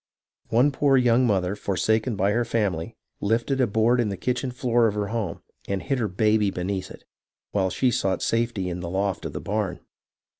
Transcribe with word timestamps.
One 0.49 0.71
poor 0.71 0.97
young 0.97 1.27
mother 1.27 1.55
forsaken 1.55 2.15
by 2.15 2.31
her 2.31 2.43
family 2.43 2.95
lifted 3.19 3.61
a 3.61 3.67
board 3.67 3.99
in 4.01 4.09
the 4.09 4.17
kitchen 4.17 4.49
floor 4.49 4.87
of 4.87 4.95
her 4.95 5.09
home 5.09 5.43
and 5.67 5.79
hid 5.79 5.99
her 5.99 6.07
baby 6.07 6.49
beneath 6.49 6.89
it, 6.89 7.03
while 7.51 7.69
she 7.69 7.91
sought 7.91 8.23
safety 8.23 8.67
in 8.67 8.79
the 8.79 8.89
loft 8.89 9.25
of 9.27 9.33
the 9.33 9.39
barn. 9.41 9.79